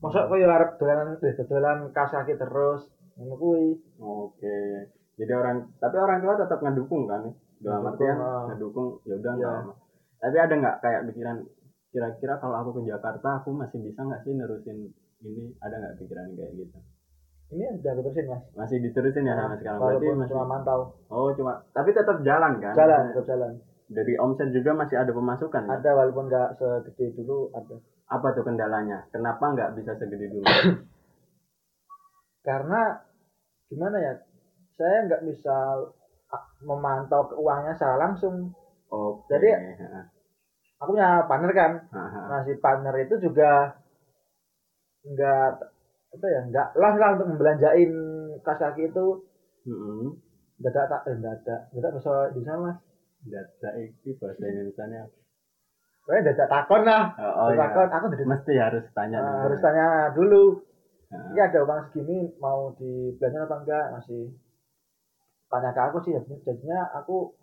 Masa 0.00 0.26
kok 0.26 0.38
ya 0.38 0.48
harap 0.50 0.78
dolan 0.78 1.18
eh, 1.20 1.34
dolan 1.46 1.78
kas 1.94 2.10
kaki 2.10 2.34
terus? 2.38 2.88
Ngono 3.18 3.34
kuwi. 3.36 3.66
Oke. 4.00 4.88
Jadi 5.18 5.32
orang 5.36 5.68
tapi 5.76 5.96
orang 6.00 6.24
tua 6.24 6.34
tetap 6.40 6.58
ngedukung 6.64 7.04
kan? 7.04 7.28
Dalam 7.62 7.86
artian 7.86 8.18
ah. 8.18 8.50
ngedukung 8.50 8.98
ya 9.06 9.14
udah 9.18 9.34
apa. 9.38 9.72
tapi 10.22 10.38
ada 10.38 10.54
nggak 10.54 10.76
kayak 10.86 11.02
pikiran 11.10 11.36
kira-kira 11.90 12.38
kalau 12.38 12.54
aku 12.62 12.78
ke 12.78 12.94
Jakarta 12.94 13.42
aku 13.42 13.58
masih 13.58 13.82
bisa 13.82 14.06
nggak 14.06 14.22
sih 14.22 14.32
nerusin 14.34 14.90
ini? 15.22 15.50
Ada 15.58 15.74
nggak 15.82 15.94
pikiran 15.98 16.34
kayak 16.38 16.52
gitu 16.62 16.78
ini 17.52 17.64
udah 17.68 17.90
aku 17.92 18.00
terusin 18.08 18.26
mas. 18.32 18.42
Masih 18.56 18.76
diterusin 18.80 19.28
ya 19.28 19.36
sampai 19.36 19.58
sekarang. 19.60 19.80
Berarti 19.80 19.96
walaupun 20.00 20.20
masih 20.24 20.32
cuma 20.32 20.46
mantau. 20.48 20.80
Oh 21.12 21.28
cuma 21.36 21.52
tapi 21.76 21.92
tetap 21.92 22.16
jalan 22.24 22.52
kan? 22.64 22.72
Jalan 22.72 23.02
tetap 23.12 23.26
jalan. 23.28 23.52
Dari 23.92 24.14
omset 24.16 24.48
juga 24.56 24.72
masih 24.72 24.96
ada 24.96 25.12
pemasukan 25.12 25.62
kan? 25.68 25.76
ada 25.76 25.90
walaupun 25.92 26.32
nggak 26.32 26.48
segede 26.56 27.12
dulu 27.12 27.52
ada. 27.52 27.76
Apa 28.08 28.32
tuh 28.32 28.44
kendalanya? 28.44 29.04
Kenapa 29.12 29.52
nggak 29.52 29.76
bisa 29.76 29.92
segede 30.00 30.32
dulu? 30.32 30.48
Karena 32.40 32.80
gimana 33.68 33.96
ya 34.00 34.12
saya 34.74 35.04
nggak 35.06 35.22
bisa 35.28 35.56
memantau 36.64 37.28
keuangannya 37.36 37.76
secara 37.76 37.96
langsung. 38.00 38.48
Oke 38.88 39.28
Jadi- 39.36 39.52
aku 40.80 40.96
punya 40.96 41.28
partner 41.28 41.52
kan. 41.52 41.72
Haha. 41.92 42.20
nah 42.32 42.40
si 42.48 42.56
partner 42.58 42.96
itu 43.04 43.14
juga 43.20 43.76
nggak 45.04 45.50
apa 46.12 46.26
ya? 46.28 46.40
Nggak 46.48 46.68
lah 46.76 46.92
lah 47.00 47.08
untuk 47.16 47.28
membelanjain 47.34 47.92
kas 48.44 48.58
kaki 48.60 48.92
itu. 48.92 49.06
Mm-mm. 49.62 50.18
dadak 50.62 50.90
tak 50.90 51.00
eh, 51.10 51.16
dadak. 51.18 51.60
Dadak 51.74 51.90
bahasa 51.98 52.14
Indonesia 52.34 52.54
mas. 52.60 52.78
Data 53.22 53.68
iki 53.78 54.10
bahasa 54.18 54.44
Indonesia 54.46 54.84
nya 54.90 55.02
Pokoknya 56.02 56.34
dadak 56.34 56.48
takon 56.50 56.82
lah. 56.82 57.02
Oh, 57.18 57.32
oh 57.46 57.48
Dadak 57.54 57.60
takon 57.70 57.86
iya. 57.86 57.94
aku 57.96 58.06
jadi 58.14 58.24
mesti 58.26 58.54
harus 58.58 58.84
tanya 58.92 59.18
dulu. 59.22 59.38
harus 59.46 59.60
tanya 59.62 59.86
dulu. 60.14 60.44
Ini 61.12 61.40
ada 61.44 61.58
uang 61.62 61.80
segini 61.92 62.18
mau 62.40 62.72
dibelanjain 62.74 63.44
apa 63.44 63.56
enggak? 63.62 63.86
Masih 64.00 64.22
tanya 65.52 65.70
ke 65.76 65.80
aku 65.84 65.98
sih 66.02 66.12
jadinya, 66.42 66.88
aku 66.96 67.36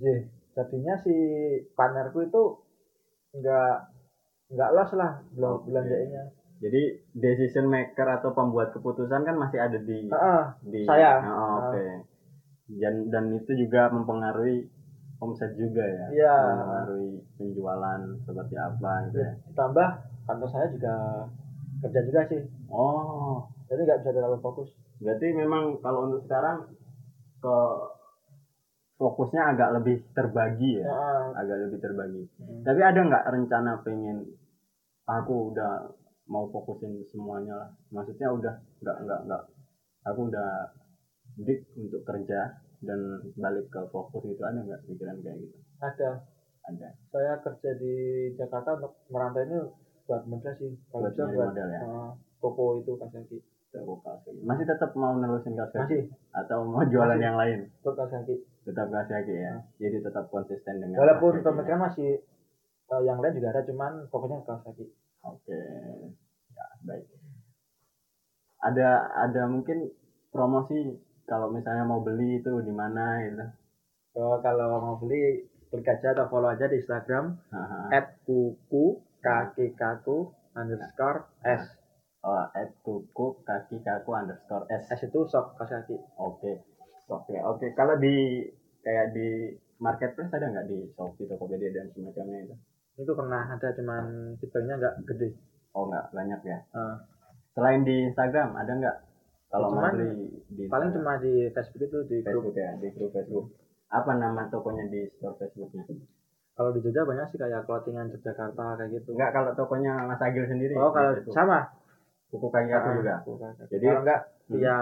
Iya, 0.00 0.24
jadinya 0.56 0.94
si 1.04 1.12
partnerku 1.76 2.24
itu 2.24 2.42
enggak 3.36 3.92
enggak 4.48 4.72
los 4.72 4.90
lah 4.96 5.20
belum 5.36 5.52
Oke. 5.60 5.64
belanjainnya 5.68 6.32
jadi 6.62 6.82
decision 7.18 7.66
maker 7.66 8.06
atau 8.22 8.30
pembuat 8.38 8.70
keputusan 8.70 9.26
kan 9.26 9.34
masih 9.34 9.58
ada 9.58 9.82
di 9.82 10.06
Heeh, 10.06 10.42
di 10.70 10.80
saya. 10.86 11.18
Oh, 11.26 11.74
oke. 11.74 12.06
Dan 12.70 13.10
dan 13.10 13.34
itu 13.34 13.50
juga 13.58 13.90
mempengaruhi 13.90 14.70
omset 15.18 15.58
juga 15.58 15.82
ya? 15.82 16.06
Iya. 16.14 16.36
mempengaruhi 16.38 17.10
penjualan 17.34 18.00
seperti 18.22 18.54
apa 18.54 18.90
gitu 19.10 19.18
ya? 19.26 19.32
Ditambah 19.50 19.88
kantor 20.30 20.48
saya 20.54 20.66
juga 20.70 20.94
kerja 21.82 22.00
juga 22.06 22.20
sih. 22.30 22.42
Oh. 22.70 23.42
Jadi 23.66 23.80
nggak 23.82 23.98
bisa 24.06 24.10
terlalu 24.14 24.38
fokus. 24.38 24.70
Berarti 25.02 25.26
memang 25.34 25.82
kalau 25.82 26.06
untuk 26.06 26.22
sekarang 26.30 26.70
ke 27.42 27.56
fokusnya 29.02 29.42
agak 29.58 29.82
lebih 29.82 29.98
terbagi 30.14 30.78
ya? 30.78 30.86
Agak 31.34 31.58
lebih 31.66 31.78
terbagi. 31.82 32.22
Hmm. 32.38 32.62
tapi 32.62 32.80
ada 32.86 33.00
nggak 33.02 33.26
rencana 33.34 33.82
pengen 33.82 34.30
aku 35.10 35.50
udah 35.50 35.90
mau 36.26 36.46
fokusin 36.48 37.02
semuanya 37.10 37.54
lah. 37.56 37.70
Maksudnya 37.90 38.28
udah 38.30 38.54
nggak 38.80 38.96
nggak 39.06 39.20
nggak. 39.26 39.42
Aku 40.10 40.20
udah 40.30 40.50
dik 41.38 41.60
untuk 41.78 42.02
kerja 42.02 42.58
dan 42.82 42.98
balik 43.38 43.70
ke 43.70 43.80
fokus 43.90 44.26
itu 44.26 44.42
ada 44.42 44.58
nggak 44.62 44.82
pikiran 44.86 45.18
kayak 45.22 45.38
gitu? 45.42 45.56
Ada. 45.78 46.10
Ada. 46.62 46.88
Saya 47.10 47.32
kerja 47.42 47.70
di 47.74 47.94
Jakarta 48.38 48.78
untuk 48.78 48.92
merantau 49.10 49.42
ini 49.42 49.58
buat 50.06 50.22
modal 50.26 50.54
sih. 50.58 50.70
Kalau 50.90 51.06
Buat 51.06 51.12
bisa 51.14 51.24
buat 51.30 51.48
modal 51.50 51.68
ya? 51.70 51.80
eh, 51.82 52.10
toko 52.38 52.64
itu 52.78 52.92
kaki 52.98 53.38
Toko 53.72 54.04
masih 54.44 54.68
tetap 54.68 54.92
mau 55.00 55.16
nerusin 55.16 55.56
kaos 55.56 55.72
kaki 55.72 55.80
masih. 55.80 56.02
Atau 56.36 56.68
mau 56.68 56.84
jualan 56.84 57.16
Masih. 57.16 57.24
yang 57.24 57.36
lain? 57.40 57.58
Untuk 57.82 57.94
kaos 57.96 58.12
kaki 58.12 58.34
tetap 58.62 58.86
kaos 58.92 59.08
kaki 59.08 59.34
ya? 59.34 59.54
Jadi 59.80 59.96
tetap 60.04 60.24
konsisten 60.28 60.74
dengan 60.78 61.00
walaupun 61.02 61.32
kaki 61.34 61.40
ya. 61.40 61.46
pemikiran 61.50 61.80
masih 61.88 62.10
eh, 62.92 63.02
yang 63.06 63.18
lain 63.18 63.34
juga 63.34 63.48
ada 63.50 63.62
cuman 63.66 63.92
fokusnya 64.12 64.38
kaki 64.46 64.86
Oke, 65.22 65.54
baik. 66.86 67.04
Ada 68.62 68.88
ada 69.26 69.42
mungkin 69.50 69.90
promosi 70.30 70.96
kalau 71.26 71.50
misalnya 71.50 71.84
mau 71.86 72.02
beli 72.02 72.38
itu 72.38 72.52
di 72.62 72.72
mana 72.72 73.18
gitu. 73.26 73.44
so, 74.12 74.38
kalau 74.44 74.78
mau 74.78 74.96
beli 75.00 75.46
klik 75.72 75.88
aja 75.88 76.12
atau 76.12 76.28
follow 76.28 76.52
aja 76.52 76.68
di 76.68 76.78
Instagram 76.78 77.32
at 77.88 78.20
kuku 78.28 79.00
kaki 79.24 79.72
kaku 79.72 80.28
underscore 80.52 81.32
s 81.46 81.64
Oh, 82.22 82.38
at 82.54 82.70
kuku 82.86 83.42
kaki 83.42 83.82
kaku 83.82 84.10
underscore 84.14 84.68
s. 84.70 84.84
s 84.94 85.00
itu 85.08 85.20
kaos 85.26 85.56
kaki 85.58 85.96
Oke, 86.20 86.62
oke, 87.10 87.34
oke. 87.34 87.66
Kalau 87.74 87.98
di 87.98 88.46
kayak 88.84 89.10
di 89.16 89.50
marketplace 89.82 90.30
ada 90.30 90.46
nggak 90.46 90.68
di 90.70 90.78
Shopee, 90.94 91.26
Tokopedia 91.26 91.74
dan 91.74 91.90
semacamnya 91.90 92.46
itu? 92.46 92.56
itu 92.92 93.12
pernah 93.16 93.48
ada 93.48 93.68
cuman 93.72 94.36
tipenya 94.36 94.76
nggak 94.76 94.94
gede 95.08 95.28
Oh 95.72 95.84
nggak 95.86 96.04
banyak 96.10 96.40
ya. 96.42 96.58
Eh, 96.70 96.96
Selain 97.52 97.80
di 97.82 98.06
Instagram 98.06 98.54
ada 98.54 98.72
nggak? 98.72 98.96
Kalau 99.48 99.68
Cuman 99.70 99.92
beli 99.92 100.08
di 100.48 100.64
paling 100.64 100.88
cuma 100.90 101.16
di 101.16 101.48
Facebook 101.48 101.84
itu 101.84 101.98
di 102.06 102.16
grup 102.20 102.48
Facebook 102.48 102.56
ya, 102.56 102.70
di 102.76 102.88
grup 102.90 103.10
Facebook. 103.10 103.46
Apa 103.88 104.16
nama 104.16 104.48
tokonya 104.48 104.88
di 104.88 105.04
store 105.10 105.36
Facebooknya? 105.36 105.84
kalau 106.52 106.68
di 106.70 106.80
Jogja 106.80 107.02
banyak 107.02 107.26
sih 107.28 107.38
kayak 107.38 107.64
clothingan 107.64 108.08
Yogyakarta 108.08 108.76
kayak 108.76 108.92
gitu 108.92 109.16
Enggak 109.16 109.32
kalau 109.32 109.50
tokonya 109.54 110.04
Mas 110.04 110.20
Agil 110.20 110.44
sendiri. 110.44 110.76
oh 110.76 110.88
di 110.88 110.94
kalau 110.94 111.10
Facebook. 111.14 111.32
sama 111.32 111.58
kuku 112.28 112.46
kaki 112.46 112.70
aku 112.70 112.88
Ah, 112.88 112.94
juga. 112.94 113.14
kaki. 113.20 113.32
Jadi- 113.72 113.88
kalau 113.88 114.00
enggak 114.00 114.20
Hmm. 114.48 114.60
ya 114.60 114.76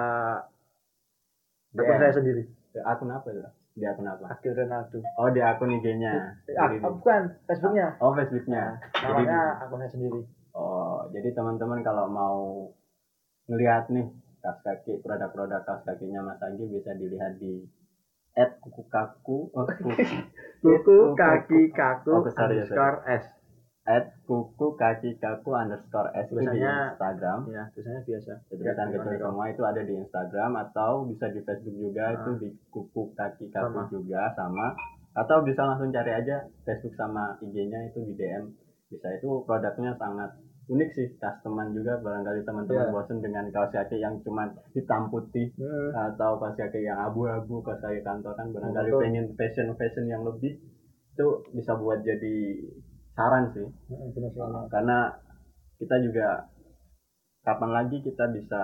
DM. 1.71 1.81
akun 1.81 1.97
saya 1.97 2.13
sendiri 2.13 2.43
Di 2.71 2.79
akun 2.81 3.11
apa 3.11 3.27
itu? 3.29 3.43
Di 3.73 3.87
akun 3.87 4.03
apa? 4.05 4.25
Akil 4.29 4.53
Ronaldo 4.53 4.99
Oh 5.15 5.29
di 5.29 5.41
akun 5.41 5.71
IG-nya. 5.73 6.13
ah, 6.55 6.69
bukan 6.85 7.23
Facebooknya 7.47 7.87
Oh 7.99 8.11
Facebooknya. 8.13 8.63
Jadi 8.91 9.07
namanya 9.07 9.39
akun 9.63 9.79
saya 9.79 9.91
sendiri 9.91 10.21
oh 11.01 11.09
jadi 11.09 11.33
teman-teman 11.33 11.81
kalau 11.81 12.07
mau 12.13 12.37
ngelihat 13.49 13.89
nih 13.89 14.05
kaos 14.41 14.61
kaki 14.61 15.01
produk-produk 15.01 15.65
kaos 15.65 15.81
kakinya 15.83 16.21
Mas 16.21 16.41
Agil 16.41 16.69
bisa 16.69 16.93
dilihat 16.93 17.41
di 17.41 17.65
at 18.37 18.57
kuku 18.63 18.85
kaku 18.87 19.49
oh, 19.51 19.65
kuku, 19.65 19.91
kuku 20.61 20.97
kaki 21.17 21.61
kaku 21.73 22.13
Oh, 22.13 22.23
underscore 22.23 23.01
s. 23.09 23.25
At 23.89 24.13
kuku 24.23 24.67
kaki 24.77 25.17
kaku 25.19 25.51
underscore 25.57 26.13
s 26.15 26.29
itu 26.31 26.39
di 26.39 26.61
Instagram. 26.63 27.39
ya 27.51 27.65
tulisannya 27.75 28.03
biasa. 28.07 28.33
Tulisan 28.53 28.89
kecil 28.93 29.19
semua 29.19 29.45
itu 29.51 29.63
ada 29.65 29.83
di 29.83 29.95
Instagram 29.99 30.53
atau 30.69 31.09
bisa 31.09 31.27
di 31.33 31.41
Facebook 31.43 31.75
juga 31.75 32.05
Ah. 32.07 32.17
itu 32.21 32.31
di 32.39 32.49
kuku 32.71 33.03
kaki 33.17 33.49
kaku 33.51 33.83
Sama. 33.83 33.91
juga 33.91 34.21
sama. 34.37 34.67
Atau 35.11 35.43
bisa 35.43 35.67
langsung 35.67 35.91
cari 35.91 36.13
aja 36.15 36.47
Facebook 36.63 36.95
sama 36.95 37.35
IG-nya 37.43 37.91
itu 37.91 37.99
di 38.05 38.15
DM 38.15 38.47
bisa 38.91 39.07
itu 39.11 39.43
produknya 39.43 39.95
sangat 39.99 40.31
unik 40.71 40.91
sih 40.95 41.07
customer 41.19 41.67
juga 41.75 41.99
barangkali 41.99 42.47
teman-teman 42.47 42.87
Iya. 42.87 42.95
bosen 42.95 43.19
dengan 43.19 43.51
kaos 43.51 43.75
kaki 43.75 43.99
yang 43.99 44.23
cuma 44.23 44.47
hitam 44.71 45.11
putih 45.11 45.51
hmm. 45.59 45.91
atau 45.91 46.39
kaos 46.39 46.55
kaki 46.55 46.87
yang 46.87 46.95
abu-abu 46.95 47.59
kaos 47.67 47.83
kaki 47.83 48.07
kantor 48.07 48.39
kan 48.39 48.55
barangkali 48.55 48.89
Betul. 48.95 49.03
pengen 49.03 49.27
fashion 49.35 49.75
fashion 49.75 50.07
yang 50.07 50.23
lebih 50.23 50.63
itu 51.11 51.27
bisa 51.51 51.75
buat 51.75 52.07
jadi 52.07 52.63
saran 53.19 53.51
sih 53.51 53.67
hmm, 53.67 54.15
benar 54.15 54.31
sekali. 54.31 54.71
karena 54.71 54.99
kita 55.83 55.97
juga 56.07 56.29
kapan 57.43 57.71
lagi 57.75 57.97
kita 58.07 58.25
bisa 58.31 58.63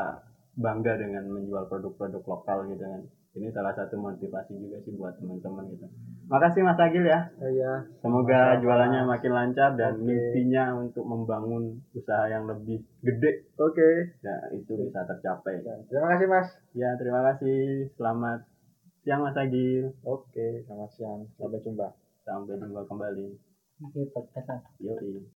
bangga 0.56 0.94
dengan 1.02 1.26
menjual 1.26 1.66
produk-produk 1.66 2.22
lokal 2.22 2.70
gitu 2.70 2.86
kan 2.86 3.02
ini 3.36 3.52
salah 3.52 3.76
satu 3.76 4.00
motivasi 4.00 4.56
juga 4.56 4.80
sih 4.80 4.96
buat 4.96 5.12
teman-teman 5.20 5.68
gitu. 5.68 5.84
Makasih 6.26 6.64
Mas 6.64 6.80
Agil 6.80 7.04
ya. 7.04 7.28
Oh 7.38 7.46
iya. 7.52 7.84
Semoga 8.00 8.56
Sama-sama. 8.56 8.62
jualannya 8.64 9.00
makin 9.06 9.32
lancar 9.36 9.70
dan 9.76 10.00
Oke. 10.00 10.08
mimpinya 10.08 10.74
untuk 10.74 11.04
membangun 11.04 11.78
usaha 11.92 12.26
yang 12.26 12.48
lebih 12.48 12.80
gede. 13.04 13.46
Oke. 13.60 14.16
Ya 14.24 14.36
itu 14.56 14.72
bisa 14.74 15.04
tercapai. 15.04 15.60
Ya, 15.62 15.76
terima 15.86 16.08
kasih 16.16 16.26
mas. 16.26 16.48
Ya 16.72 16.90
terima 16.98 17.20
kasih. 17.30 17.92
Selamat 17.94 18.48
siang 19.06 19.22
Mas 19.22 19.36
Agil. 19.38 19.92
Oke 20.02 20.64
selamat 20.66 20.90
siang. 20.96 21.20
Sampai 21.38 21.60
jumpa. 21.62 21.88
Sampai 22.26 22.58
jumpa 22.58 22.82
kembali. 22.90 23.28
Oke, 23.84 24.08
podcast 24.08 24.64
yoi 24.80 25.20